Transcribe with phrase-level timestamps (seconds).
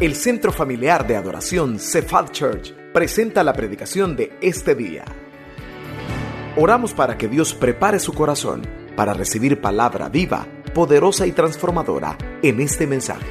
[0.00, 5.04] El Centro Familiar de Adoración Cephal Church presenta la predicación de este día.
[6.56, 8.62] Oramos para que Dios prepare su corazón
[8.94, 13.26] para recibir palabra viva, poderosa y transformadora en este mensaje.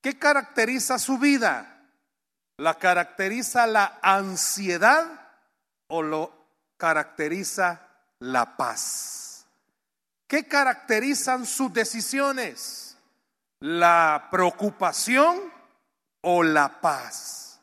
[0.00, 1.88] ¿Qué caracteriza su vida?
[2.58, 5.06] ¿La caracteriza la ansiedad
[5.88, 6.32] o lo
[6.76, 7.88] caracteriza
[8.20, 9.23] la paz?
[10.34, 12.98] ¿Qué caracterizan sus decisiones?
[13.60, 15.38] ¿La preocupación
[16.22, 17.60] o la paz?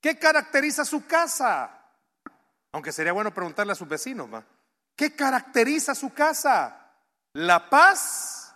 [0.00, 1.70] ¿Qué caracteriza su casa?
[2.72, 4.42] Aunque sería bueno preguntarle a sus vecinos, ¿va?
[4.96, 6.94] ¿qué caracteriza su casa?
[7.34, 8.54] ¿La paz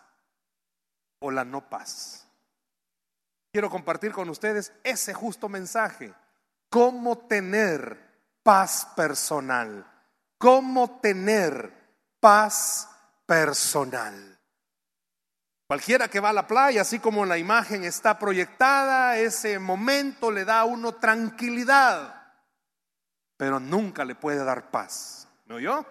[1.18, 2.26] o la no paz?
[3.52, 6.14] Quiero compartir con ustedes ese justo mensaje.
[6.70, 7.98] ¿Cómo tener
[8.42, 9.86] paz personal?
[10.38, 11.70] ¿Cómo tener
[12.18, 13.01] paz personal.
[15.66, 20.44] Cualquiera que va a la playa, así como la imagen está proyectada, ese momento le
[20.44, 22.34] da a uno tranquilidad,
[23.38, 25.28] pero nunca le puede dar paz.
[25.46, 25.86] ¿Me oyó?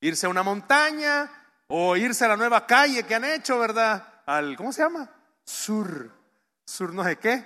[0.00, 1.30] Irse a una montaña
[1.68, 4.22] o irse a la nueva calle que han hecho, ¿verdad?
[4.26, 5.08] Al, ¿cómo se llama?
[5.42, 6.10] Sur,
[6.66, 7.44] sur no sé qué.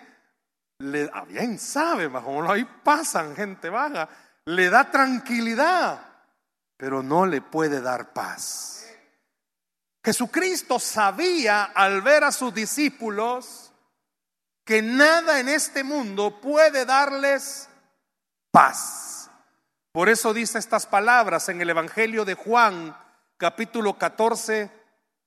[0.79, 4.09] Le, ah, bien sabe, como ahí pasan gente baja,
[4.47, 6.01] le da tranquilidad,
[6.77, 8.82] pero no le puede dar paz.
[10.05, 13.73] Jesucristo sabía al ver a sus discípulos
[14.65, 17.69] que nada en este mundo puede darles
[18.51, 19.31] paz.
[19.93, 22.97] Por eso dice estas palabras en el Evangelio de Juan,
[23.37, 24.71] capítulo 14,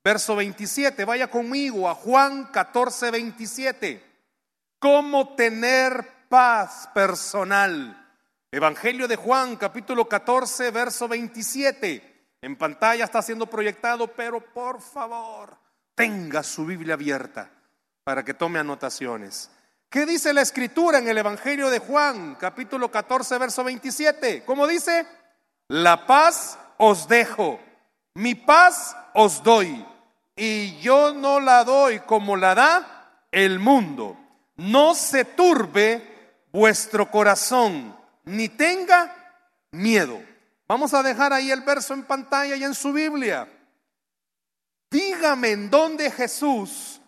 [0.04, 1.04] verso 27.
[1.04, 4.04] Vaya conmigo a Juan 14, 27.
[4.78, 8.02] ¿Cómo tener paz personal?
[8.50, 12.15] Evangelio de Juan, capítulo 14, verso 27.
[12.40, 15.56] En pantalla está siendo proyectado, pero por favor,
[15.94, 17.50] tenga su Biblia abierta
[18.04, 19.50] para que tome anotaciones.
[19.88, 24.44] ¿Qué dice la escritura en el Evangelio de Juan, capítulo 14, verso 27?
[24.44, 25.06] ¿Cómo dice?
[25.68, 27.58] La paz os dejo,
[28.14, 29.84] mi paz os doy,
[30.36, 34.16] y yo no la doy como la da el mundo.
[34.56, 39.14] No se turbe vuestro corazón, ni tenga
[39.72, 40.20] miedo.
[40.68, 43.48] Vamos a dejar ahí el verso en pantalla y en su Biblia.
[44.90, 47.00] Dígame en dónde Jesús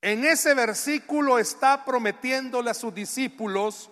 [0.00, 3.90] en ese versículo está prometiéndole a sus discípulos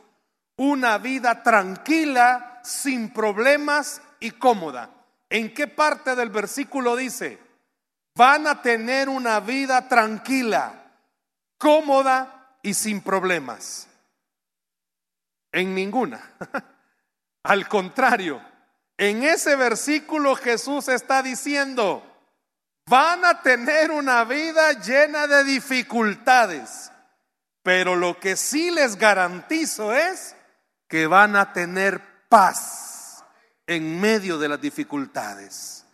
[0.57, 4.91] una vida tranquila, sin problemas y cómoda.
[5.29, 7.39] ¿En qué parte del versículo dice?
[8.15, 10.93] Van a tener una vida tranquila,
[11.59, 13.89] cómoda y sin problemas.
[15.53, 16.33] En ninguna.
[17.47, 18.43] Al contrario,
[18.97, 22.03] en ese versículo Jesús está diciendo,
[22.89, 26.91] van a tener una vida llena de dificultades,
[27.63, 30.35] pero lo que sí les garantizo es
[30.89, 33.25] que van a tener paz
[33.69, 35.87] en medio de las dificultades.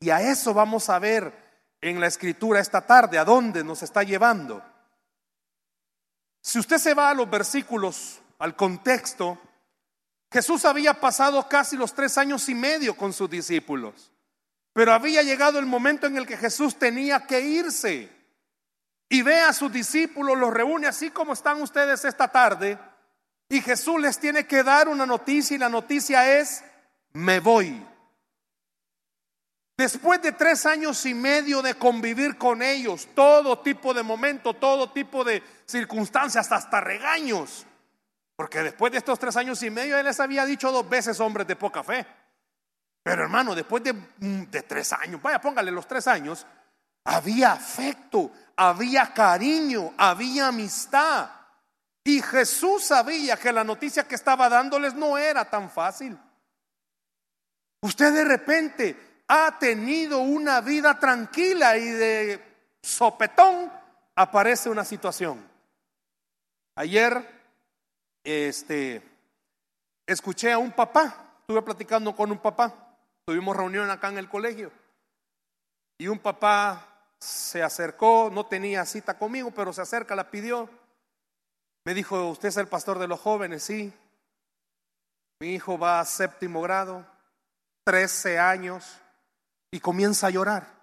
[0.00, 1.32] Y a eso vamos a ver
[1.80, 4.62] en la escritura esta tarde, a dónde nos está llevando.
[6.42, 9.38] Si usted se va a los versículos, al contexto,
[10.30, 14.12] Jesús había pasado casi los tres años y medio con sus discípulos,
[14.72, 18.10] pero había llegado el momento en el que Jesús tenía que irse.
[19.08, 22.78] Y ve a sus discípulos, los reúne así como están ustedes esta tarde,
[23.48, 26.62] y Jesús les tiene que dar una noticia y la noticia es,
[27.14, 27.82] me voy.
[29.78, 34.90] Después de tres años y medio de convivir con ellos, todo tipo de momento, todo
[34.90, 37.64] tipo de circunstancias, hasta regaños,
[38.38, 41.44] porque después de estos tres años y medio, él les había dicho dos veces hombres
[41.44, 42.06] de poca fe.
[43.02, 46.46] Pero hermano, después de, mm, de tres años, vaya, póngale los tres años,
[47.02, 51.28] había afecto, había cariño, había amistad.
[52.04, 56.16] Y Jesús sabía que la noticia que estaba dándoles no era tan fácil.
[57.80, 63.68] Usted de repente ha tenido una vida tranquila y de sopetón
[64.14, 65.44] aparece una situación.
[66.76, 67.37] Ayer
[68.24, 69.02] este,
[70.06, 74.70] escuché a un papá, estuve platicando con un papá, tuvimos reunión acá en el colegio,
[75.98, 76.88] y un papá
[77.18, 80.68] se acercó, no tenía cita conmigo, pero se acerca, la pidió.
[81.84, 83.64] Me dijo, ¿usted es el pastor de los jóvenes?
[83.64, 83.92] Sí.
[85.40, 87.04] Mi hijo va a séptimo grado,
[87.84, 89.00] 13 años,
[89.72, 90.78] y comienza a llorar.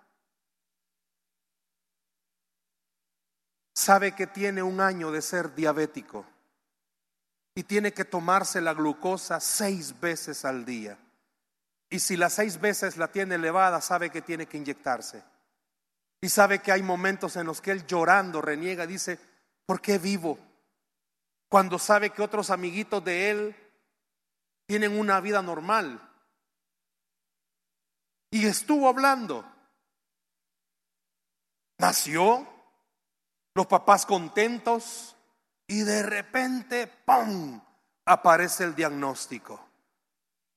[3.74, 6.26] Sabe que tiene un año de ser diabético
[7.56, 11.00] y tiene que tomarse la glucosa seis veces al día.
[11.90, 15.24] Y si las seis veces la tiene elevada, sabe que tiene que inyectarse.
[16.20, 19.18] Y sabe que hay momentos en los que él llorando reniega, dice,
[19.66, 20.38] ¿por qué vivo?
[21.48, 23.56] Cuando sabe que otros amiguitos de él
[24.66, 26.02] tienen una vida normal.
[28.32, 29.46] Y estuvo hablando.
[31.78, 32.48] Nació,
[33.54, 35.15] los papás contentos,
[35.68, 37.60] y de repente, ¡pum!,
[38.06, 39.60] aparece el diagnóstico.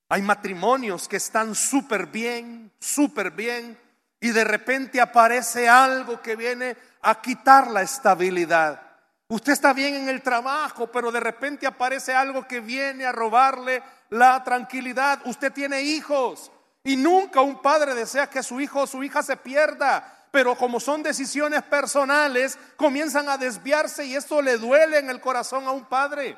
[0.09, 3.77] Hay matrimonios que están súper bien, súper bien,
[4.19, 8.81] y de repente aparece algo que viene a quitar la estabilidad.
[9.27, 13.83] Usted está bien en el trabajo, pero de repente aparece algo que viene a robarle
[14.09, 15.21] la tranquilidad.
[15.25, 16.51] Usted tiene hijos
[16.83, 20.18] y nunca un padre desea que su hijo o su hija se pierda.
[20.31, 25.67] Pero como son decisiones personales, comienzan a desviarse y esto le duele en el corazón
[25.67, 26.37] a un padre.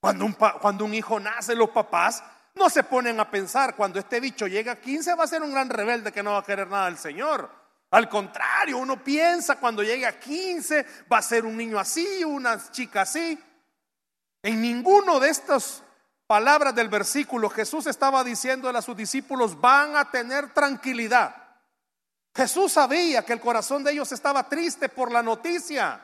[0.00, 2.22] Cuando un, cuando un hijo nace, los papás
[2.54, 5.52] no se ponen a pensar, cuando este bicho llega a 15 va a ser un
[5.52, 7.50] gran rebelde que no va a querer nada del Señor.
[7.90, 12.58] Al contrario, uno piensa cuando llegue a 15 va a ser un niño así, una
[12.70, 13.38] chica así.
[14.42, 15.82] En ninguno de estas
[16.26, 21.43] palabras del versículo Jesús estaba diciendo a sus discípulos van a tener tranquilidad.
[22.34, 26.00] Jesús sabía que el corazón de ellos estaba triste por la noticia.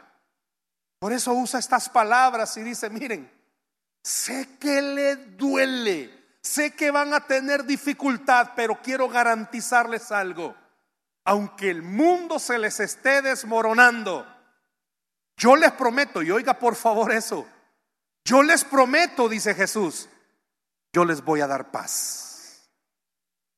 [0.99, 3.31] Por eso usa estas palabras y dice, miren,
[4.03, 10.55] sé que le duele Sé que van a tener dificultad, pero quiero garantizarles algo.
[11.25, 14.27] Aunque el mundo se les esté desmoronando,
[15.37, 17.47] yo les prometo, y oiga por favor eso,
[18.25, 20.09] yo les prometo, dice Jesús,
[20.93, 22.30] yo les voy a dar paz.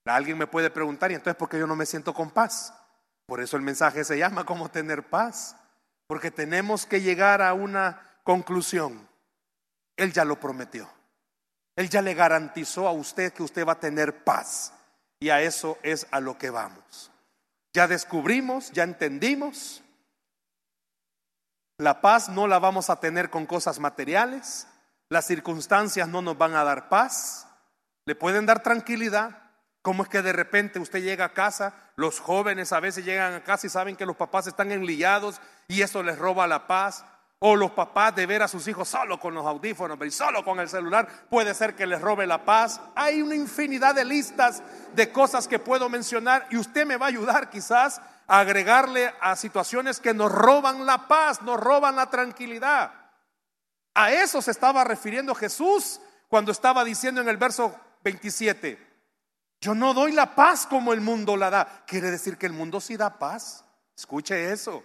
[0.04, 2.74] Alguien me puede preguntar, ¿y entonces por qué yo no me siento con paz?
[3.26, 5.56] Por eso el mensaje se llama como tener paz,
[6.06, 9.08] porque tenemos que llegar a una conclusión.
[9.96, 10.88] Él ya lo prometió.
[11.76, 14.72] Él ya le garantizó a usted que usted va a tener paz.
[15.20, 17.10] Y a eso es a lo que vamos.
[17.72, 19.82] Ya descubrimos, ya entendimos.
[21.78, 24.66] La paz no la vamos a tener con cosas materiales.
[25.08, 27.46] Las circunstancias no nos van a dar paz.
[28.04, 29.41] Le pueden dar tranquilidad.
[29.82, 31.74] ¿Cómo es que de repente usted llega a casa?
[31.96, 35.82] Los jóvenes a veces llegan a casa y saben que los papás están enlillados y
[35.82, 37.04] eso les roba la paz.
[37.40, 40.60] O los papás de ver a sus hijos solo con los audífonos y solo con
[40.60, 42.80] el celular puede ser que les robe la paz.
[42.94, 44.62] Hay una infinidad de listas
[44.94, 49.34] de cosas que puedo mencionar y usted me va a ayudar quizás a agregarle a
[49.34, 52.92] situaciones que nos roban la paz, nos roban la tranquilidad.
[53.94, 57.74] A eso se estaba refiriendo Jesús cuando estaba diciendo en el verso
[58.04, 58.91] 27,
[59.62, 61.84] yo no doy la paz como el mundo la da.
[61.86, 63.64] Quiere decir que el mundo sí da paz.
[63.96, 64.82] Escuche eso.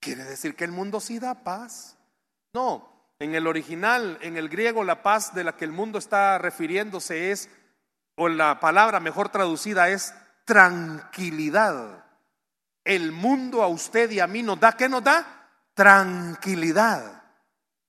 [0.00, 1.96] ¿Quiere decir que el mundo sí da paz?
[2.52, 6.36] No, en el original, en el griego, la paz de la que el mundo está
[6.38, 7.48] refiriéndose es,
[8.16, 10.12] o la palabra mejor traducida es
[10.44, 12.04] tranquilidad.
[12.82, 15.48] El mundo a usted y a mí nos da, ¿qué nos da?
[15.74, 17.22] Tranquilidad.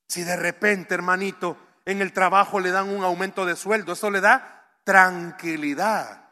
[0.08, 4.22] Si de repente, hermanito, en el trabajo le dan un aumento de sueldo, eso le
[4.22, 6.30] da tranquilidad.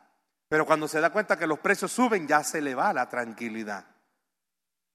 [0.50, 3.86] Pero cuando se da cuenta que los precios suben, ya se le va la tranquilidad.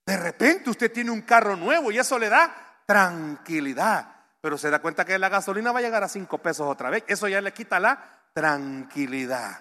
[0.05, 4.17] De repente usted tiene un carro nuevo y eso le da tranquilidad.
[4.41, 7.05] Pero se da cuenta que la gasolina va a llegar a cinco pesos otra vez.
[7.07, 8.03] Eso ya le quita la
[8.33, 9.61] tranquilidad.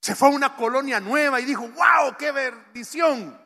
[0.00, 3.38] Se fue a una colonia nueva y dijo, wow, qué bendición.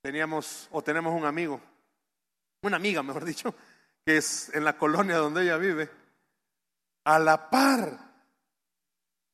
[0.00, 1.60] Teníamos o tenemos un amigo,
[2.62, 3.54] una amiga, mejor dicho,
[4.04, 5.90] que es en la colonia donde ella vive.
[7.04, 8.11] A la par,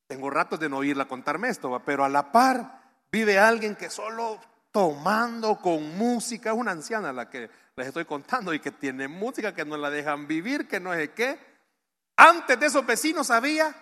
[0.09, 4.39] tengo ratos de no oírla contarme esto, pero a la par vive alguien que solo
[4.71, 6.49] tomando con música.
[6.49, 9.91] Es una anciana la que les estoy contando y que tiene música que no la
[9.91, 11.39] dejan vivir, que no es qué.
[12.17, 13.75] Antes de esos vecinos había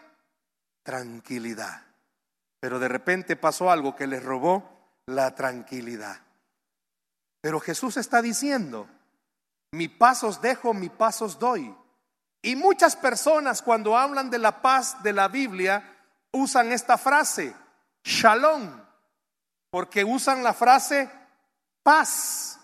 [0.84, 1.84] tranquilidad.
[2.60, 6.20] Pero de repente pasó algo que les robó la tranquilidad.
[7.40, 8.90] Pero Jesús está diciendo,
[9.72, 11.74] mi paz os dejo, mi paz os doy.
[12.42, 15.94] Y muchas personas cuando hablan de la paz de la Biblia
[16.32, 17.56] usan esta frase,
[18.04, 18.88] shalom
[19.78, 21.08] porque usan la frase
[21.84, 22.60] paz.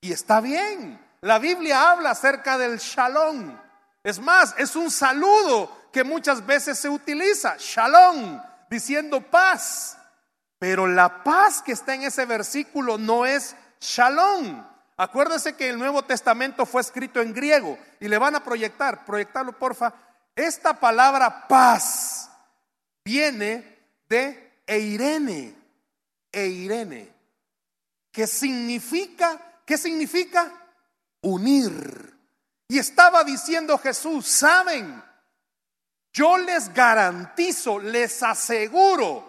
[0.00, 1.00] Y está bien.
[1.20, 3.56] La Biblia habla acerca del shalom.
[4.02, 9.98] Es más, es un saludo que muchas veces se utiliza, shalom, diciendo paz.
[10.58, 14.64] Pero la paz que está en ese versículo no es shalom.
[14.96, 19.52] Acuérdese que el Nuevo Testamento fue escrito en griego y le van a proyectar, proyectarlo
[19.52, 19.92] porfa.
[20.34, 22.17] Esta palabra paz
[23.08, 23.64] viene
[24.06, 25.54] de Eirene
[26.30, 27.10] e Irene,
[28.12, 30.52] que significa, ¿qué significa?
[31.22, 32.14] Unir.
[32.68, 35.02] Y estaba diciendo Jesús, ¿saben?
[36.12, 39.24] Yo les garantizo, les aseguro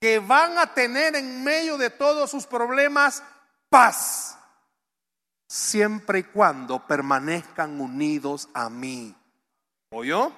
[0.00, 3.20] que van a tener en medio de todos sus problemas
[3.68, 4.38] paz,
[5.48, 9.12] siempre y cuando permanezcan unidos a mí.
[9.90, 10.32] ¿Oyó?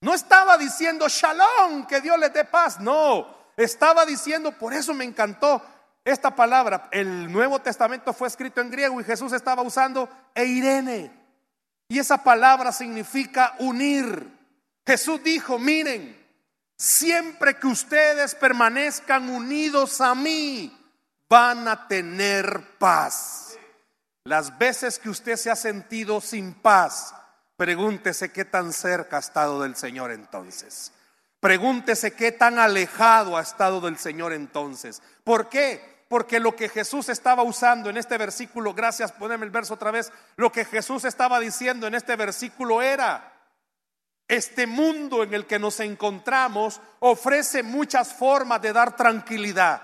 [0.00, 3.26] No estaba diciendo shalom, que Dios les dé paz, no.
[3.56, 5.62] Estaba diciendo, por eso me encantó
[6.04, 6.88] esta palabra.
[6.92, 11.10] El Nuevo Testamento fue escrito en griego y Jesús estaba usando eirene.
[11.88, 14.38] Y esa palabra significa unir.
[14.86, 16.16] Jesús dijo, miren,
[16.76, 20.74] siempre que ustedes permanezcan unidos a mí,
[21.28, 23.58] van a tener paz.
[24.24, 27.14] Las veces que usted se ha sentido sin paz,
[27.58, 30.92] pregúntese qué tan cerca ha estado del Señor entonces.
[31.40, 35.02] Pregúntese qué tan alejado ha estado del Señor entonces.
[35.24, 36.04] ¿Por qué?
[36.08, 40.12] Porque lo que Jesús estaba usando en este versículo, gracias, poneme el verso otra vez,
[40.36, 43.34] lo que Jesús estaba diciendo en este versículo era,
[44.28, 49.82] este mundo en el que nos encontramos ofrece muchas formas de dar tranquilidad,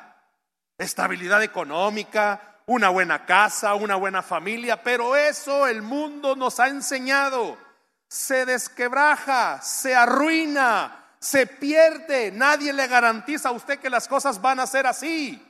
[0.78, 7.58] estabilidad económica, una buena casa, una buena familia, pero eso el mundo nos ha enseñado.
[8.08, 12.32] Se desquebraja, se arruina, se pierde.
[12.32, 15.42] Nadie le garantiza a usted que las cosas van a ser así.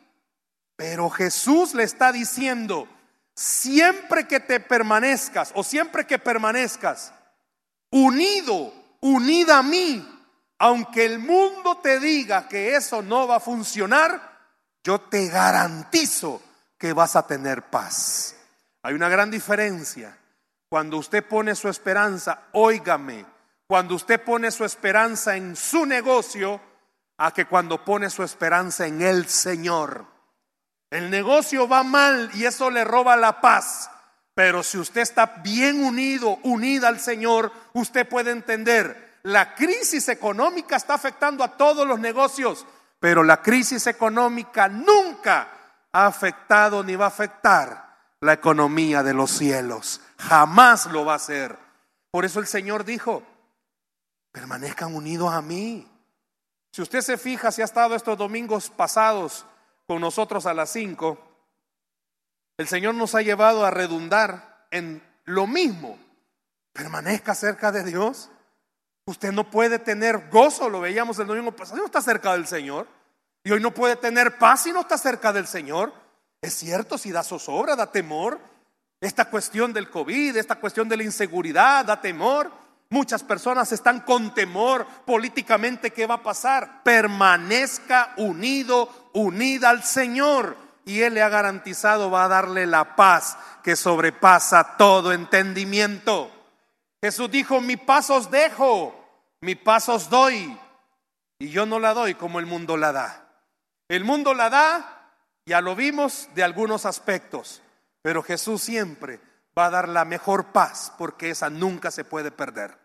[0.76, 2.88] Pero Jesús le está diciendo,
[3.34, 7.12] siempre que te permanezcas o siempre que permanezcas
[7.90, 10.04] unido, unida a mí,
[10.58, 14.34] aunque el mundo te diga que eso no va a funcionar,
[14.82, 16.42] yo te garantizo
[16.84, 18.36] que vas a tener paz.
[18.82, 20.18] Hay una gran diferencia.
[20.68, 23.24] Cuando usted pone su esperanza, óigame,
[23.66, 26.60] cuando usted pone su esperanza en su negocio
[27.16, 30.04] a que cuando pone su esperanza en el Señor.
[30.90, 33.90] El negocio va mal y eso le roba la paz.
[34.34, 40.76] Pero si usted está bien unido, unida al Señor, usted puede entender, la crisis económica
[40.76, 42.66] está afectando a todos los negocios,
[43.00, 45.48] pero la crisis económica nunca
[45.94, 50.00] ha afectado ni va a afectar la economía de los cielos.
[50.18, 51.56] Jamás lo va a hacer.
[52.10, 53.22] Por eso el Señor dijo,
[54.32, 55.88] permanezcan unidos a mí.
[56.72, 59.46] Si usted se fija, si ha estado estos domingos pasados
[59.86, 61.16] con nosotros a las 5,
[62.58, 65.96] el Señor nos ha llevado a redundar en lo mismo.
[66.72, 68.30] Permanezca cerca de Dios.
[69.06, 72.88] Usted no puede tener gozo, lo veíamos el domingo pasado, está cerca del Señor.
[73.44, 75.92] Y hoy no puede tener paz si no está cerca del Señor.
[76.40, 78.40] Es cierto, si da zozobra, da temor.
[79.00, 82.50] Esta cuestión del COVID, esta cuestión de la inseguridad, da temor.
[82.88, 86.82] Muchas personas están con temor políticamente qué va a pasar.
[86.82, 90.56] Permanezca unido, unida al Señor.
[90.86, 96.30] Y Él le ha garantizado, va a darle la paz que sobrepasa todo entendimiento.
[97.02, 98.94] Jesús dijo, mi paz os dejo,
[99.42, 100.58] mi paz os doy.
[101.38, 103.23] Y yo no la doy como el mundo la da.
[103.88, 105.12] El mundo la da,
[105.46, 107.62] ya lo vimos, de algunos aspectos.
[108.02, 109.20] Pero Jesús siempre
[109.58, 112.78] va a dar la mejor paz porque esa nunca se puede perder.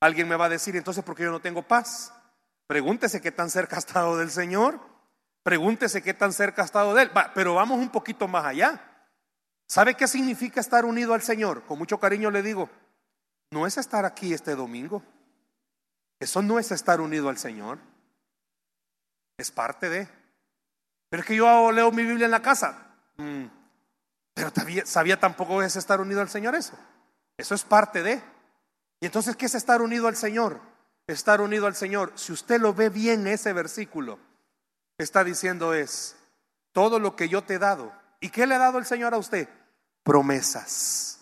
[0.00, 2.12] Alguien me va a decir, entonces, ¿por qué yo no tengo paz?
[2.66, 4.80] Pregúntese qué tan cerca ha estado del Señor.
[5.42, 7.10] Pregúntese qué tan cerca ha estado de Él.
[7.34, 8.80] pero vamos un poquito más allá.
[9.66, 11.64] ¿Sabe qué significa estar unido al Señor?
[11.64, 12.70] Con mucho cariño le digo,
[13.50, 15.02] no es estar aquí este domingo.
[16.20, 17.78] Eso no es estar unido al Señor.
[19.36, 20.08] Es parte de.
[21.08, 22.86] Pero es que yo leo mi Biblia en la casa.
[23.16, 23.46] Mm,
[24.34, 24.52] pero
[24.84, 26.78] sabía tampoco es estar unido al Señor eso.
[27.36, 28.22] Eso es parte de.
[29.00, 30.60] Y entonces, ¿qué es estar unido al Señor?
[31.06, 32.12] Estar unido al Señor.
[32.16, 34.18] Si usted lo ve bien ese versículo,
[34.98, 36.16] está diciendo es,
[36.72, 37.92] todo lo que yo te he dado.
[38.20, 39.48] ¿Y qué le ha dado el Señor a usted?
[40.02, 41.20] Promesas.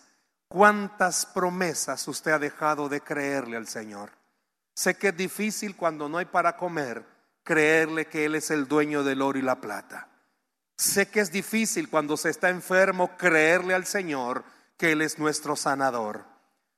[0.48, 4.10] ¿Cuántas promesas usted ha dejado de creerle al Señor?
[4.74, 7.04] Sé que es difícil cuando no hay para comer
[7.46, 10.08] creerle que Él es el dueño del oro y la plata.
[10.76, 14.44] Sé que es difícil cuando se está enfermo creerle al Señor
[14.76, 16.24] que Él es nuestro sanador.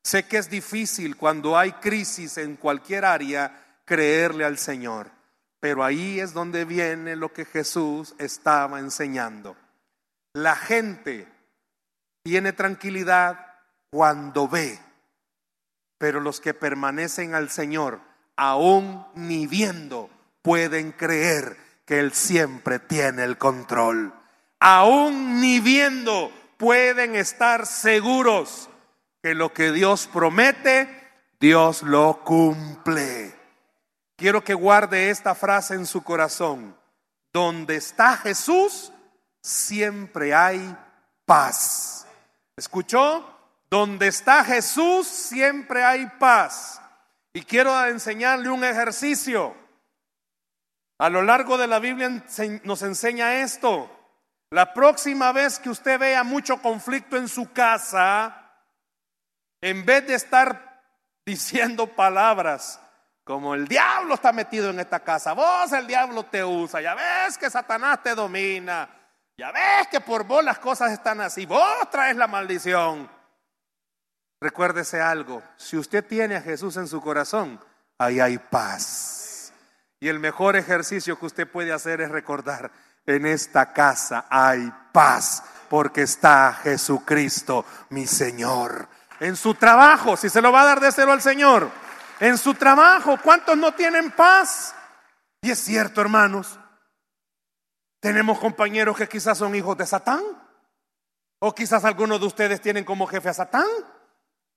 [0.05, 5.11] Sé que es difícil cuando hay crisis en cualquier área creerle al Señor,
[5.59, 9.57] pero ahí es donde viene lo que Jesús estaba enseñando.
[10.35, 11.27] La gente
[12.23, 13.55] tiene tranquilidad
[13.91, 14.79] cuando ve,
[15.97, 18.01] pero los que permanecen al Señor,
[18.37, 20.11] aún ni viendo,
[20.43, 24.13] pueden creer que Él siempre tiene el control.
[24.61, 28.69] Aún ni viendo, pueden estar seguros
[29.23, 30.89] que lo que Dios promete,
[31.41, 33.35] Dios lo cumple.
[34.17, 36.77] Quiero que guarde esta frase en su corazón.
[37.33, 38.93] Donde está Jesús,
[39.41, 40.77] siempre hay
[41.25, 42.07] paz.
[42.57, 43.25] ¿Escuchó?
[43.71, 46.81] Donde está Jesús, siempre hay paz.
[47.33, 49.55] Y quiero enseñarle un ejercicio.
[50.99, 52.11] A lo largo de la Biblia
[52.65, 53.89] nos enseña esto.
[54.51, 58.51] La próxima vez que usted vea mucho conflicto en su casa,
[59.61, 60.83] en vez de estar
[61.25, 62.81] diciendo palabras
[63.23, 67.37] como el diablo está metido en esta casa, vos el diablo te usa, ya ves
[67.37, 68.89] que Satanás te domina,
[69.37, 73.09] ya ves que por vos las cosas están así, vos traes la maldición.
[74.41, 77.61] Recuérdese algo, si usted tiene a Jesús en su corazón,
[77.99, 79.18] ahí hay paz.
[80.01, 82.71] Y el mejor ejercicio que usted puede hacer es recordar,
[83.07, 88.89] en esta casa hay paz, porque está Jesucristo, mi Señor.
[89.21, 91.71] En su trabajo, si se lo va a dar de cero al Señor,
[92.21, 94.75] en su trabajo, ¿cuántos no tienen paz?
[95.41, 96.59] Y es cierto, hermanos,
[98.01, 100.23] tenemos compañeros que quizás son hijos de Satán,
[101.41, 103.67] o quizás algunos de ustedes tienen como jefe a Satán.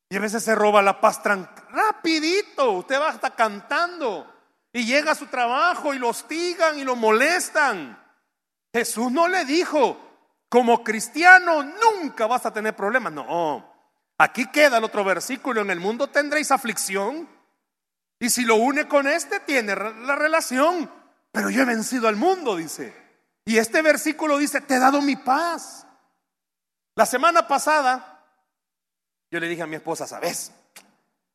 [0.10, 1.21] Y a veces se roba la paz
[1.69, 2.71] rapidito.
[2.71, 4.30] Usted va hasta cantando
[4.73, 8.01] y llega a su trabajo y lo hostigan y lo molestan.
[8.73, 9.97] Jesús no le dijo,
[10.49, 13.11] como cristiano nunca vas a tener problemas.
[13.13, 13.65] No,
[14.17, 17.27] aquí queda el otro versículo, en el mundo tendréis aflicción.
[18.19, 20.89] Y si lo une con este, tiene la relación.
[21.31, 22.95] Pero yo he vencido al mundo, dice.
[23.45, 25.87] Y este versículo dice, te he dado mi paz.
[26.95, 28.11] La semana pasada
[29.31, 30.51] yo le dije a mi esposa, ¿sabes?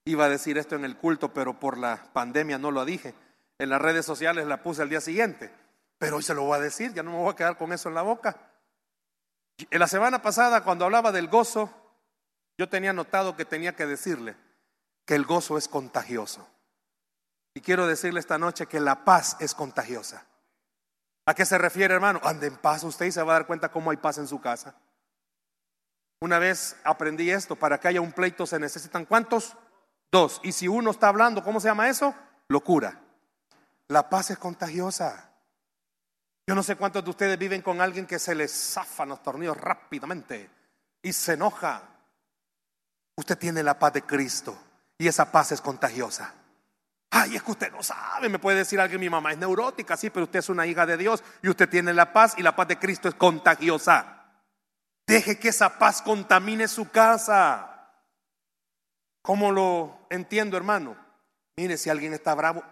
[0.05, 3.15] Iba a decir esto en el culto, pero por la pandemia no lo dije.
[3.59, 5.51] En las redes sociales la puse al día siguiente.
[5.99, 7.89] Pero hoy se lo voy a decir, ya no me voy a quedar con eso
[7.89, 8.37] en la boca.
[9.71, 11.71] En la semana pasada, cuando hablaba del gozo,
[12.59, 14.37] yo tenía notado que tenía que decirle
[15.07, 16.47] que el gozo es contagioso.
[17.55, 20.27] Y quiero decirle esta noche que la paz es contagiosa.
[21.25, 22.21] ¿A qué se refiere, hermano?
[22.23, 24.41] Ande en paz usted y se va a dar cuenta cómo hay paz en su
[24.41, 24.75] casa.
[26.21, 29.57] Una vez aprendí esto, para que haya un pleito se necesitan cuántos?
[30.13, 30.41] Dos.
[30.43, 32.15] Y si uno está hablando, ¿cómo se llama eso?
[32.49, 33.01] Locura.
[33.89, 35.31] La paz es contagiosa.
[36.47, 39.57] Yo no sé cuántos de ustedes viven con alguien que se les zafan los tornillos
[39.57, 40.49] rápidamente
[41.03, 41.83] y se enoja.
[43.17, 44.57] Usted tiene la paz de Cristo
[44.99, 46.35] y esa paz es contagiosa.
[47.11, 50.11] Ay, es que usted no sabe, me puede decir alguien, mi mamá es neurótica, sí,
[50.11, 52.69] pero usted es una hija de Dios y usted tiene la paz y la paz
[52.69, 54.25] de Cristo es contagiosa.
[55.07, 57.91] Deje que esa paz contamine su casa.
[59.23, 60.97] ¿Cómo lo entiendo, hermano?
[61.57, 62.63] Mire, si alguien está bravo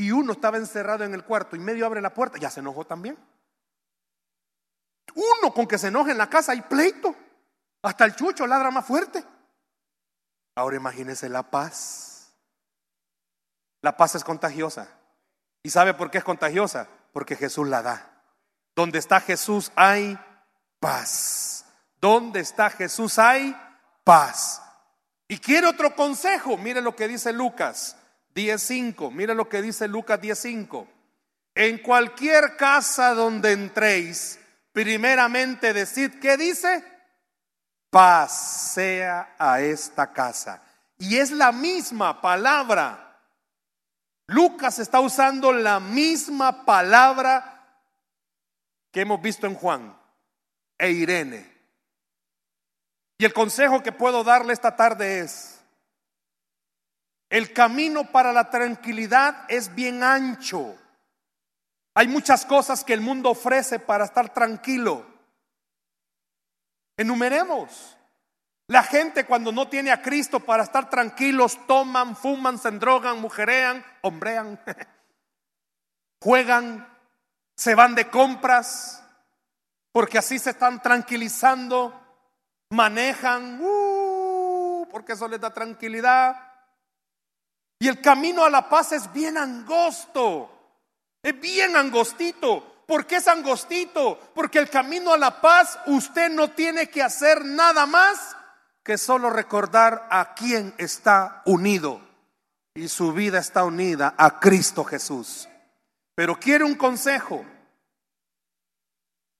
[0.00, 2.86] y uno estaba encerrado en el cuarto y medio abre la puerta, ya se enojó
[2.86, 3.18] también.
[5.14, 7.14] Uno con que se enoje en la casa hay pleito.
[7.82, 9.22] Hasta el chucho ladra más fuerte.
[10.54, 12.32] Ahora imagínese la paz.
[13.82, 14.88] La paz es contagiosa.
[15.62, 16.88] ¿Y sabe por qué es contagiosa?
[17.12, 18.22] Porque Jesús la da.
[18.74, 20.18] Donde está Jesús hay
[20.78, 21.66] paz.
[22.00, 23.18] ¿Dónde está Jesús?
[23.18, 23.54] Hay
[24.02, 24.62] paz.
[25.28, 26.56] Y quiere otro consejo.
[26.56, 27.98] Mire lo que dice Lucas
[28.46, 29.10] 10.5.
[29.12, 30.86] Mire lo que dice Lucas 10.5.
[31.54, 34.38] En cualquier casa donde entréis,
[34.72, 36.84] primeramente decid, ¿qué dice?
[37.90, 40.62] Paz sea a esta casa.
[40.98, 43.18] Y es la misma palabra.
[44.26, 47.60] Lucas está usando la misma palabra
[48.92, 49.98] que hemos visto en Juan
[50.78, 51.50] e Irene.
[53.18, 55.59] Y el consejo que puedo darle esta tarde es,
[57.30, 60.76] el camino para la tranquilidad es bien ancho.
[61.94, 65.06] Hay muchas cosas que el mundo ofrece para estar tranquilo.
[66.96, 67.96] Enumeremos.
[68.66, 73.84] La gente cuando no tiene a Cristo para estar tranquilos, toman, fuman, se drogan, mujerean,
[74.02, 74.60] hombrean,
[76.22, 76.88] juegan,
[77.56, 79.04] se van de compras,
[79.90, 82.00] porque así se están tranquilizando,
[82.70, 86.49] manejan, uh, porque eso les da tranquilidad.
[87.82, 90.50] Y el camino a la paz es bien angosto,
[91.22, 92.84] es bien angostito.
[92.86, 94.20] ¿Por qué es angostito?
[94.34, 98.36] Porque el camino a la paz usted no tiene que hacer nada más
[98.84, 102.02] que solo recordar a quién está unido.
[102.74, 105.48] Y su vida está unida a Cristo Jesús.
[106.14, 107.46] Pero quiere un consejo.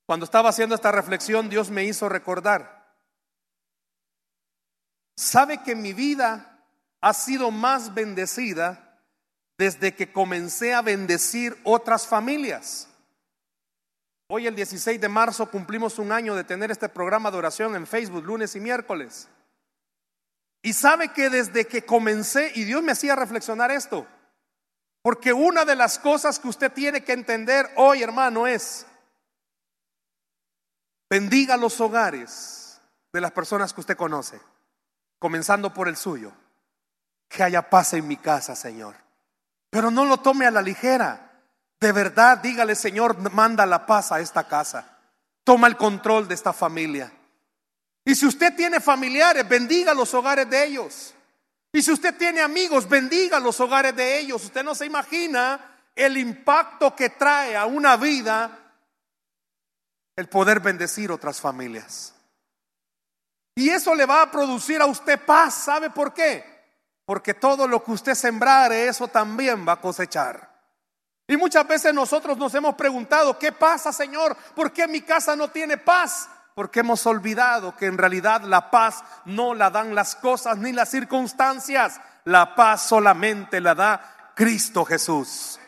[0.07, 2.97] Cuando estaba haciendo esta reflexión, Dios me hizo recordar.
[5.15, 6.50] ¿Sabe que mi vida
[7.01, 8.99] ha sido más bendecida
[9.59, 12.89] desde que comencé a bendecir otras familias?
[14.29, 17.87] Hoy el 16 de marzo cumplimos un año de tener este programa de oración en
[17.87, 19.29] Facebook, lunes y miércoles.
[20.63, 24.07] Y sabe que desde que comencé, y Dios me hacía reflexionar esto,
[25.03, 28.87] porque una de las cosas que usted tiene que entender hoy, hermano, es
[31.11, 32.81] Bendiga los hogares
[33.13, 34.41] de las personas que usted conoce,
[35.19, 36.33] comenzando por el suyo.
[37.31, 38.97] Que haya paz en mi casa, Señor.
[39.71, 41.31] Pero no lo tome a la ligera.
[41.81, 44.99] De verdad, dígale, Señor, manda la paz a esta casa.
[45.45, 47.11] Toma el control de esta familia.
[48.05, 51.15] Y si usted tiene familiares, bendiga los hogares de ellos.
[51.73, 54.45] Y si usted tiene amigos, bendiga los hogares de ellos.
[54.45, 55.61] Usted no se imagina
[55.95, 58.59] el impacto que trae a una vida
[60.17, 62.13] el poder bendecir otras familias.
[63.55, 65.55] Y eso le va a producir a usted paz.
[65.55, 66.60] ¿Sabe por qué?
[67.11, 70.49] Porque todo lo que usted sembrare, eso también va a cosechar.
[71.27, 74.37] Y muchas veces nosotros nos hemos preguntado, ¿qué pasa, Señor?
[74.55, 76.29] ¿Por qué mi casa no tiene paz?
[76.55, 80.89] Porque hemos olvidado que en realidad la paz no la dan las cosas ni las
[80.89, 82.01] circunstancias.
[82.27, 85.59] La paz solamente la da Cristo Jesús.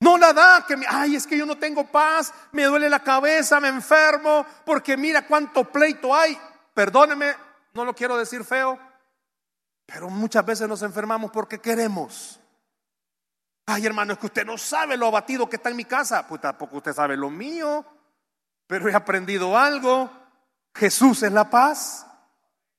[0.00, 3.60] No la da que, ay, es que yo no tengo paz, me duele la cabeza,
[3.60, 6.36] me enfermo, porque mira cuánto pleito hay.
[6.74, 7.32] Perdóneme,
[7.74, 8.87] no lo quiero decir feo,
[9.90, 12.38] pero muchas veces nos enfermamos porque queremos.
[13.64, 16.28] Ay, hermano, es que usted no sabe lo abatido que está en mi casa.
[16.28, 17.86] Pues tampoco usted sabe lo mío,
[18.66, 20.10] pero he aprendido algo.
[20.74, 22.06] Jesús es la paz.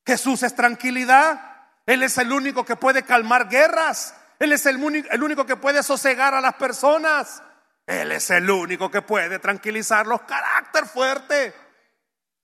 [0.06, 1.42] Jesús es tranquilidad.
[1.88, 4.14] Él es el único que puede calmar guerras.
[4.38, 7.42] Él es el único, que puede sosegar a las personas.
[7.88, 10.22] Él es el único que puede tranquilizarlos.
[10.22, 11.56] Carácter fuerte.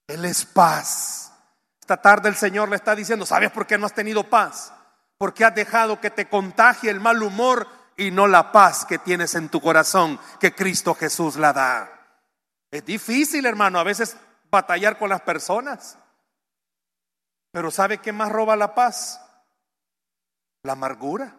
[0.08, 1.25] Él es paz.
[1.86, 4.74] Esta tarde el Señor le está diciendo, ¿sabes por qué no has tenido paz?
[5.18, 9.36] Porque has dejado que te contagie el mal humor y no la paz que tienes
[9.36, 11.90] en tu corazón, que Cristo Jesús la da.
[12.72, 14.18] Es difícil, hermano, a veces
[14.50, 15.98] batallar con las personas.
[17.52, 19.22] Pero ¿sabe qué más roba la paz?
[20.64, 21.36] La amargura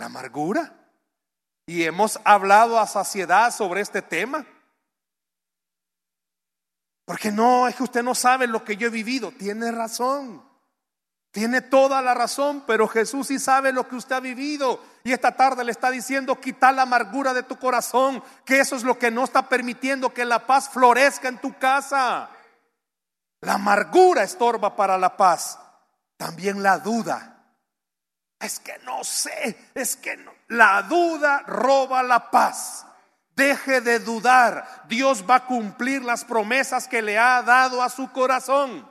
[0.00, 0.72] la amargura.
[1.66, 4.44] Y hemos hablado a saciedad sobre este tema.
[7.10, 9.32] Porque no, es que usted no sabe lo que yo he vivido.
[9.32, 10.44] Tiene razón.
[11.32, 14.80] Tiene toda la razón, pero Jesús sí sabe lo que usted ha vivido.
[15.02, 18.84] Y esta tarde le está diciendo, quita la amargura de tu corazón, que eso es
[18.84, 22.30] lo que no está permitiendo que la paz florezca en tu casa.
[23.40, 25.58] La amargura estorba para la paz.
[26.16, 27.42] También la duda
[28.38, 30.16] es que no sé, es que.
[30.46, 32.86] La duda roba la paz.
[33.36, 34.84] Deje de dudar.
[34.88, 38.88] Dios va a cumplir las promesas que le ha dado a su corazón.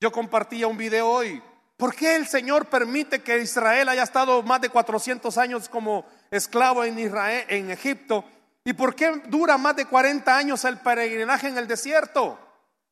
[0.00, 1.42] Yo compartía un video hoy.
[1.76, 6.84] ¿Por qué el Señor permite que Israel haya estado más de 400 años como esclavo
[6.84, 8.24] en en Egipto?
[8.64, 12.38] ¿Y por qué dura más de 40 años el peregrinaje en el desierto?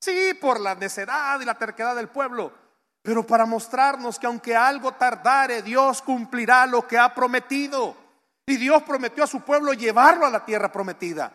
[0.01, 2.53] Sí, por la necedad y la terquedad del pueblo
[3.03, 7.97] pero para mostrarnos que aunque algo tardare, Dios cumplirá lo que ha prometido.
[8.51, 11.33] Y Dios prometió a su pueblo llevarlo a la tierra prometida.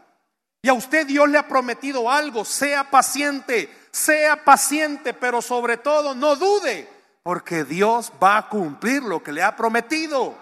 [0.61, 6.13] Y a usted Dios le ha prometido algo, sea paciente, sea paciente, pero sobre todo
[6.13, 6.89] no dude,
[7.23, 10.35] porque Dios va a cumplir lo que le ha prometido.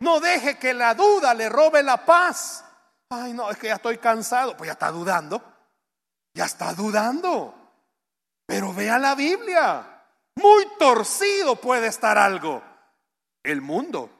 [0.00, 2.64] No deje que la duda le robe la paz.
[3.10, 4.56] Ay, no, es que ya estoy cansado.
[4.56, 5.42] Pues ya está dudando.
[6.32, 7.54] Ya está dudando.
[8.46, 10.02] Pero vea la Biblia.
[10.36, 12.62] Muy torcido puede estar algo.
[13.42, 14.15] El mundo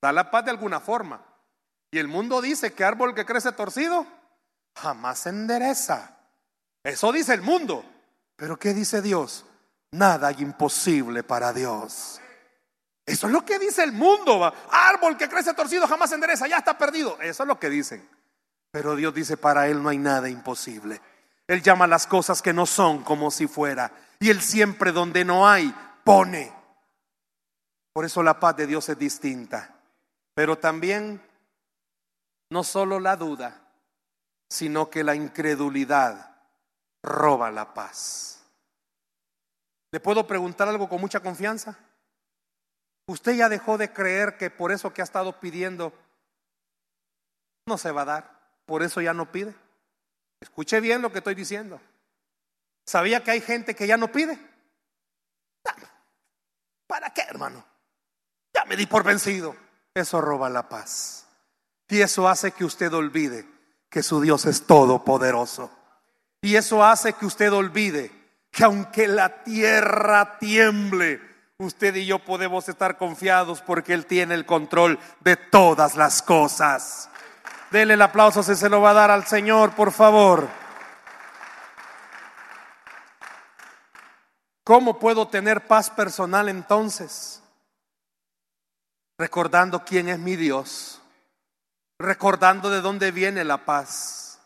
[0.00, 1.24] da la paz de alguna forma.
[1.90, 4.06] Y el mundo dice que árbol que crece torcido
[4.74, 6.16] jamás se endereza.
[6.82, 7.84] Eso dice el mundo.
[8.36, 9.44] Pero ¿qué dice Dios?
[9.92, 12.20] Nada imposible para Dios.
[13.04, 14.52] Eso es lo que dice el mundo.
[14.70, 17.18] Árbol que crece torcido jamás se endereza, ya está perdido.
[17.20, 18.08] Eso es lo que dicen.
[18.70, 21.00] Pero Dios dice, para Él no hay nada imposible.
[21.48, 23.90] Él llama las cosas que no son como si fuera.
[24.20, 26.52] Y Él siempre donde no hay, pone.
[27.92, 29.79] Por eso la paz de Dios es distinta.
[30.40, 31.20] Pero también
[32.48, 33.60] no solo la duda,
[34.48, 36.34] sino que la incredulidad
[37.02, 38.42] roba la paz.
[39.92, 41.78] ¿Le puedo preguntar algo con mucha confianza?
[43.06, 45.92] ¿Usted ya dejó de creer que por eso que ha estado pidiendo
[47.66, 48.40] no se va a dar?
[48.64, 49.54] ¿Por eso ya no pide?
[50.40, 51.82] Escuche bien lo que estoy diciendo.
[52.86, 54.38] ¿Sabía que hay gente que ya no pide?
[56.86, 57.62] ¿Para qué, hermano?
[58.54, 59.54] Ya me di por vencido.
[59.94, 61.26] Eso roba la paz.
[61.88, 63.46] Y eso hace que usted olvide
[63.88, 65.70] que su Dios es todopoderoso.
[66.42, 68.12] Y eso hace que usted olvide
[68.50, 71.20] que aunque la tierra tiemble,
[71.58, 77.10] usted y yo podemos estar confiados porque Él tiene el control de todas las cosas.
[77.70, 80.48] Dele el aplauso se lo va a dar al Señor, por favor.
[84.64, 87.39] ¿Cómo puedo tener paz personal entonces?
[89.20, 91.02] Recordando quién es mi Dios,
[91.98, 94.40] recordando de dónde viene la paz.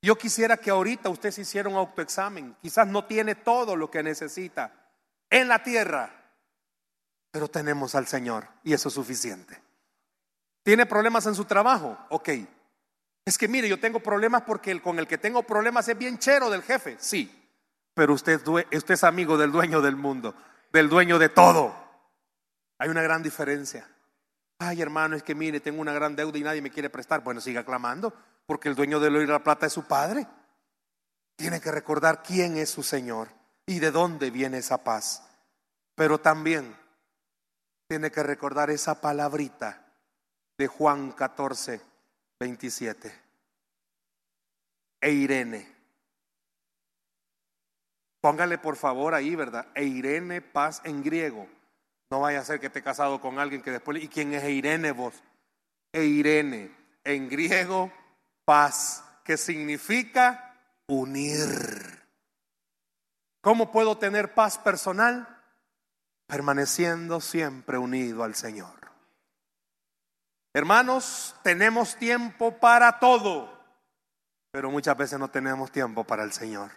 [0.00, 2.56] Yo quisiera que ahorita usted se hiciera un autoexamen.
[2.62, 4.72] Quizás no tiene todo lo que necesita,
[5.28, 6.10] en la tierra,
[7.30, 9.60] pero tenemos al Señor y eso es suficiente.
[10.62, 11.98] ¿Tiene problemas en su trabajo?
[12.08, 12.30] Ok.
[13.26, 16.48] Es que mire, yo tengo problemas porque con el que tengo problemas es bien chero
[16.48, 16.96] del jefe.
[16.98, 17.46] Sí,
[17.92, 18.40] pero usted
[18.72, 20.34] es amigo del dueño del mundo,
[20.72, 21.76] del dueño de todo.
[22.78, 23.86] Hay una gran diferencia.
[24.58, 27.22] Ay, hermano, es que mire, tengo una gran deuda y nadie me quiere prestar.
[27.22, 28.12] Bueno, siga clamando,
[28.46, 30.26] porque el dueño de lo y la plata es su padre.
[31.36, 33.28] Tiene que recordar quién es su Señor
[33.66, 35.22] y de dónde viene esa paz.
[35.94, 36.76] Pero también
[37.86, 39.86] tiene que recordar esa palabrita
[40.58, 41.80] de Juan 14,
[42.40, 43.12] 27.
[45.00, 45.76] E Irene.
[48.20, 49.68] Póngale por favor ahí, ¿verdad?
[49.76, 51.46] E Irene, paz en griego.
[52.10, 54.02] No vaya a ser que esté casado con alguien que después...
[54.02, 55.14] ¿Y quién es Irene vos?
[55.92, 56.70] E Irene,
[57.04, 57.92] en griego,
[58.44, 60.54] paz, que significa
[60.86, 62.06] unir.
[63.42, 65.42] ¿Cómo puedo tener paz personal?
[66.26, 68.78] Permaneciendo siempre unido al Señor.
[70.54, 73.52] Hermanos, tenemos tiempo para todo,
[74.50, 76.70] pero muchas veces no tenemos tiempo para el Señor.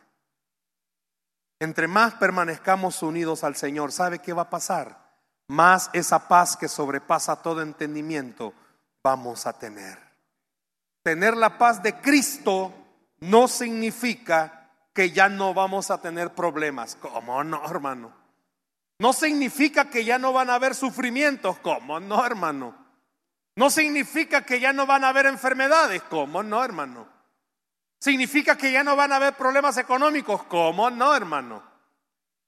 [1.60, 5.11] Entre más permanezcamos unidos al Señor, ¿sabe qué va a pasar?
[5.52, 8.54] Más esa paz que sobrepasa todo entendimiento
[9.04, 10.00] vamos a tener.
[11.04, 12.74] Tener la paz de Cristo
[13.20, 16.96] no significa que ya no vamos a tener problemas.
[16.96, 18.14] ¿Cómo no, hermano?
[19.00, 21.60] No significa que ya no van a haber sufrimientos.
[21.60, 22.74] ¿Cómo no, hermano?
[23.58, 26.02] No significa que ya no van a haber enfermedades.
[26.04, 27.10] ¿Cómo no, hermano?
[28.00, 30.44] Significa que ya no van a haber problemas económicos.
[30.44, 31.71] ¿Cómo no, hermano?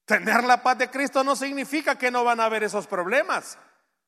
[0.05, 3.57] Tener la paz de Cristo no significa que no van a haber esos problemas.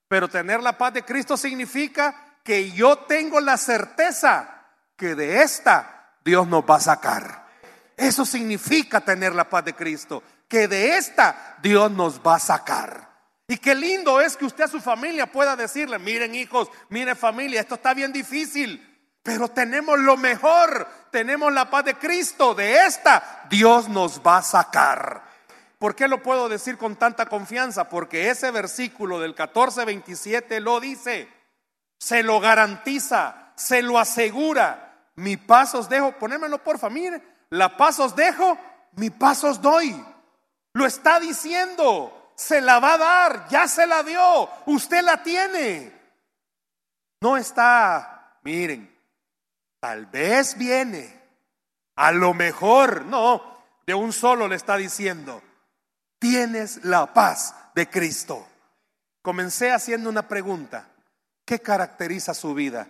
[0.07, 4.63] Pero tener la paz de Cristo significa que yo tengo la certeza
[4.95, 7.45] que de esta Dios nos va a sacar.
[7.97, 13.09] Eso significa tener la paz de Cristo, que de esta Dios nos va a sacar.
[13.47, 17.61] Y qué lindo es que usted a su familia pueda decirle, miren hijos, miren familia,
[17.61, 23.45] esto está bien difícil, pero tenemos lo mejor, tenemos la paz de Cristo, de esta
[23.49, 25.24] Dios nos va a sacar.
[25.79, 27.89] ¿Por qué lo puedo decir con tanta confianza?
[27.89, 31.27] Porque ese versículo del 14-27 lo dice,
[31.97, 35.09] se lo garantiza, se lo asegura.
[35.15, 38.57] Mi paz os dejo, ponémelo por familia, la paz os dejo,
[38.93, 40.03] mi paz os doy.
[40.73, 45.91] Lo está diciendo se la va a dar, ya se la dio, usted la tiene.
[47.21, 48.93] No está, miren,
[49.79, 51.21] tal vez viene,
[51.95, 53.41] a lo mejor, no,
[53.87, 55.41] de un solo le está diciendo,
[56.29, 58.47] tienes la paz de Cristo.
[59.21, 60.87] Comencé haciendo una pregunta,
[61.45, 62.87] ¿qué caracteriza su vida?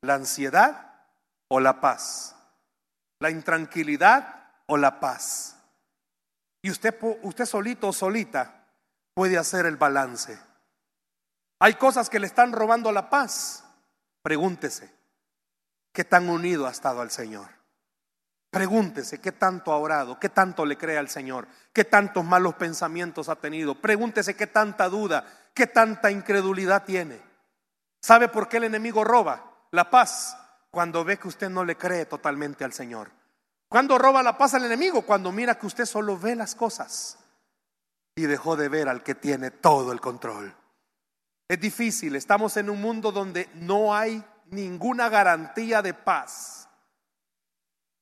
[0.00, 0.94] ¿La ansiedad
[1.48, 2.34] o la paz?
[3.20, 5.56] ¿La intranquilidad o la paz?
[6.62, 8.64] Y usted, usted solito o solita
[9.12, 10.38] puede hacer el balance.
[11.58, 13.64] Hay cosas que le están robando la paz.
[14.22, 14.90] Pregúntese,
[15.92, 17.50] ¿qué tan unido ha estado al Señor?
[18.50, 23.28] Pregúntese qué tanto ha orado, qué tanto le cree al Señor, qué tantos malos pensamientos
[23.28, 23.74] ha tenido.
[23.74, 27.20] Pregúntese qué tanta duda, qué tanta incredulidad tiene.
[28.00, 30.36] ¿Sabe por qué el enemigo roba la paz?
[30.70, 33.10] Cuando ve que usted no le cree totalmente al Señor.
[33.68, 35.02] ¿Cuándo roba la paz al enemigo?
[35.02, 37.18] Cuando mira que usted solo ve las cosas
[38.16, 40.54] y dejó de ver al que tiene todo el control.
[41.48, 46.67] Es difícil, estamos en un mundo donde no hay ninguna garantía de paz.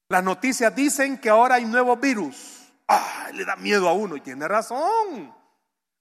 [0.09, 2.73] Las noticias dicen que ahora hay nuevo virus.
[2.89, 5.35] Ah, le da miedo a uno y tiene razón.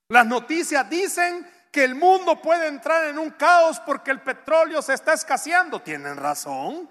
[0.10, 4.94] Las noticias dicen que el mundo puede entrar en un caos porque el petróleo se
[4.94, 5.82] está escaseando.
[5.82, 6.90] Tienen razón.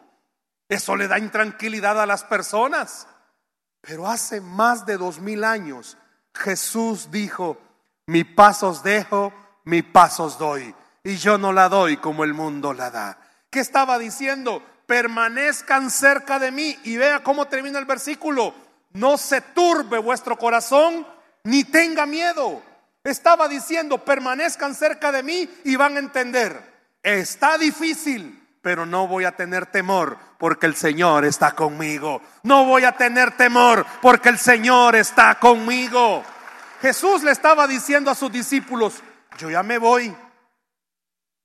[0.69, 3.07] Eso le da intranquilidad a las personas.
[3.81, 5.97] Pero hace más de dos mil años
[6.35, 7.59] Jesús dijo,
[8.07, 9.33] mi pasos dejo,
[9.65, 10.75] mi pasos doy.
[11.05, 13.19] Y yo no la doy como el mundo la da.
[13.51, 14.63] ¿Qué estaba diciendo?
[14.87, 16.79] Permanezcan cerca de mí.
[16.85, 18.55] Y vea cómo termina el versículo.
[18.93, 21.07] No se turbe vuestro corazón,
[21.43, 22.63] ni tenga miedo.
[23.03, 26.75] Estaba diciendo, permanezcan cerca de mí y van a entender.
[27.03, 32.23] Está difícil, pero no voy a tener temor porque el Señor está conmigo.
[32.45, 36.23] No voy a tener temor porque el Señor está conmigo.
[36.81, 39.03] Jesús le estaba diciendo a sus discípulos,
[39.37, 40.15] yo ya me voy,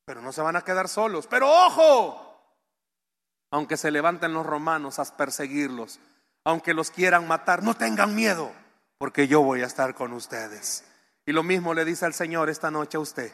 [0.05, 1.27] pero no se van a quedar solos.
[1.27, 2.28] Pero ojo,
[3.51, 5.99] aunque se levanten los romanos a perseguirlos,
[6.43, 8.51] aunque los quieran matar, no tengan miedo,
[8.97, 10.83] porque yo voy a estar con ustedes.
[11.25, 13.31] Y lo mismo le dice al Señor esta noche a usted.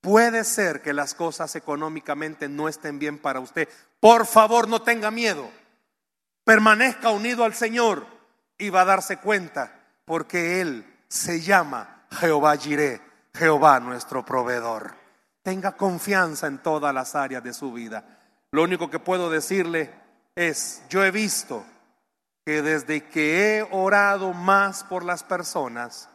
[0.00, 3.68] Puede ser que las cosas económicamente no estén bien para usted.
[4.00, 5.48] Por favor, no tenga miedo.
[6.44, 8.06] Permanezca unido al Señor
[8.58, 13.00] y va a darse cuenta porque Él se llama Jehová Jireh,
[13.34, 14.94] Jehová nuestro proveedor.
[15.42, 18.21] Tenga confianza en todas las áreas de su vida.
[18.52, 19.90] Lo único que puedo decirle
[20.36, 21.64] es, yo he visto
[22.44, 26.10] que desde que he orado más por las personas,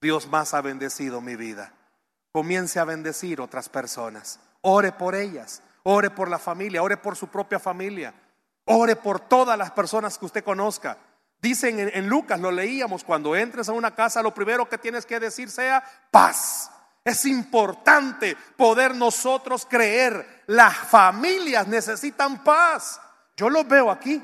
[0.00, 1.72] Dios más ha bendecido mi vida.
[2.32, 4.40] Comience a bendecir otras personas.
[4.62, 8.12] Ore por ellas, ore por la familia, ore por su propia familia,
[8.64, 10.98] ore por todas las personas que usted conozca.
[11.40, 15.06] Dicen en, en Lucas, lo leíamos, cuando entres a una casa, lo primero que tienes
[15.06, 16.72] que decir sea paz.
[17.06, 20.42] Es importante poder nosotros creer.
[20.48, 23.00] Las familias necesitan paz.
[23.36, 24.20] Yo los veo aquí.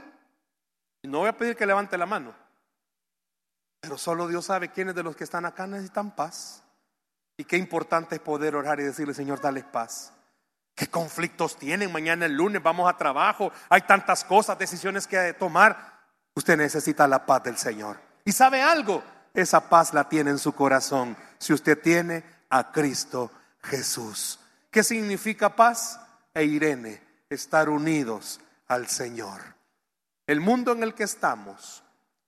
[1.04, 2.34] No voy a pedir que levante la mano.
[3.80, 6.64] Pero solo Dios sabe quiénes de los que están acá necesitan paz.
[7.36, 10.12] Y qué importante es poder orar y decirle, Señor, dale paz.
[10.74, 11.92] ¿Qué conflictos tienen?
[11.92, 13.52] Mañana el lunes vamos a trabajo.
[13.68, 16.00] Hay tantas cosas, decisiones que tomar.
[16.34, 18.00] Usted necesita la paz del Señor.
[18.24, 19.04] ¿Y sabe algo?
[19.34, 21.16] Esa paz la tiene en su corazón.
[21.38, 23.30] Si usted tiene a Cristo
[23.62, 24.38] Jesús.
[24.70, 25.98] ¿Qué significa paz?
[26.34, 29.40] E Irene, estar unidos al Señor.
[30.26, 31.82] El mundo en el que estamos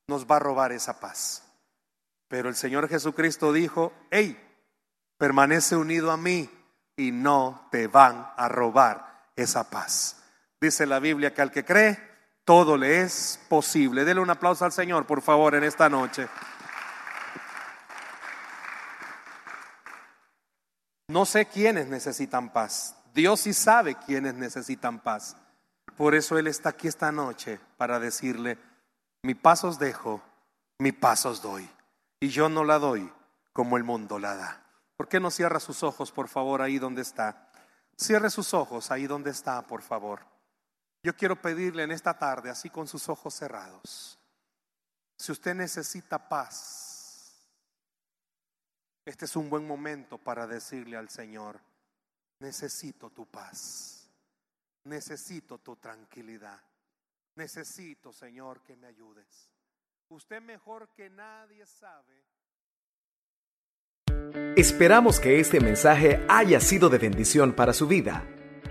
[0.06, 1.44] nos va a robar esa paz.
[2.28, 4.38] Pero el Señor Jesucristo dijo, hey,
[5.18, 6.50] permanece unido a mí
[6.96, 10.16] y no te van a robar esa paz.
[10.58, 11.98] Dice la Biblia que al que cree,
[12.44, 14.04] todo le es posible.
[14.04, 16.28] Dele un aplauso al Señor, por favor, en esta noche.
[21.14, 22.96] No sé quiénes necesitan paz.
[23.14, 25.36] Dios sí sabe quiénes necesitan paz.
[25.96, 28.58] Por eso Él está aquí esta noche para decirle,
[29.22, 30.20] mi paz os dejo,
[30.78, 31.70] mi paz os doy.
[32.18, 33.12] Y yo no la doy
[33.52, 34.66] como el mundo la da.
[34.96, 37.48] ¿Por qué no cierra sus ojos, por favor, ahí donde está?
[37.96, 40.18] Cierre sus ojos ahí donde está, por favor.
[41.04, 44.18] Yo quiero pedirle en esta tarde, así con sus ojos cerrados,
[45.16, 46.93] si usted necesita paz,
[49.04, 51.60] este es un buen momento para decirle al Señor,
[52.40, 54.10] necesito tu paz,
[54.84, 56.60] necesito tu tranquilidad,
[57.36, 59.50] necesito, Señor, que me ayudes.
[60.08, 62.24] Usted mejor que nadie sabe.
[64.56, 68.26] Esperamos que este mensaje haya sido de bendición para su vida.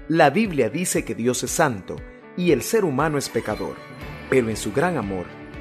[0.08, 1.96] La Biblia dice que Dios es santo
[2.36, 3.76] y el ser humano es pecador,
[4.30, 5.28] pero en su gran amor,